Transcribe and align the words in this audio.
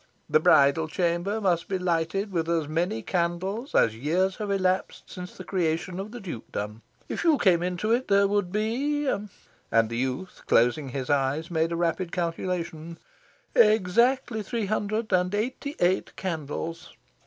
The 0.27 0.39
bridal 0.39 0.87
chamber 0.87 1.39
must 1.39 1.67
be 1.67 1.77
lighted 1.77 2.31
with 2.31 2.49
as 2.49 2.67
many 2.67 3.03
candles 3.03 3.75
as 3.75 3.95
years 3.95 4.37
have 4.37 4.49
elapsed 4.49 5.11
since 5.11 5.37
the 5.37 5.43
creation 5.43 5.99
of 5.99 6.09
the 6.11 6.19
Dukedom. 6.19 6.81
If 7.07 7.23
you 7.23 7.37
came 7.37 7.61
into 7.61 7.91
it, 7.91 8.07
there 8.07 8.27
would 8.27 8.51
be" 8.51 9.05
and 9.05 9.89
the 9.91 9.97
youth, 9.97 10.41
closing 10.47 10.89
his 10.89 11.11
eyes, 11.11 11.51
made 11.51 11.71
a 11.71 11.75
rapid 11.75 12.11
calculation 12.11 12.97
"exactly 13.53 14.41
three 14.41 14.65
hundred 14.65 15.13
and 15.13 15.35
eighty 15.35 15.75
eight 15.79 16.15
candles. 16.15 16.95